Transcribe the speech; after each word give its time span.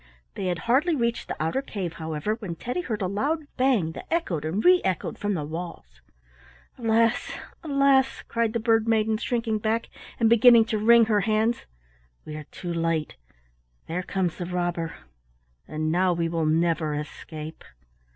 They 0.33 0.45
had 0.47 0.57
hardly 0.65 0.95
reached 0.95 1.27
the 1.27 1.35
outer 1.39 1.61
cave, 1.61 1.93
however, 1.93 2.33
when 2.33 2.55
Teddy 2.55 2.81
heard 2.81 3.03
a 3.03 3.07
loud 3.07 3.45
bang 3.55 3.91
that 3.91 4.07
echoed 4.11 4.45
and 4.45 4.65
re 4.65 4.81
echoed 4.83 5.19
from 5.19 5.35
the 5.35 5.45
walls. 5.45 6.01
"Alas! 6.75 7.31
Alas!" 7.63 8.23
cried 8.27 8.53
the 8.53 8.59
Bird 8.59 8.87
maiden, 8.87 9.17
shrinking 9.17 9.59
back 9.59 9.89
and 10.19 10.27
beginning 10.27 10.65
to 10.65 10.79
wring 10.79 11.05
her 11.05 11.21
hands, 11.21 11.67
"we 12.25 12.35
are 12.35 12.45
too 12.45 12.73
late. 12.73 13.15
There 13.87 14.01
comes 14.01 14.37
the 14.39 14.47
robber, 14.47 14.95
and 15.67 15.91
now 15.91 16.13
we 16.13 16.27
will 16.27 16.47
never 16.47 16.95
escape." 16.95 17.63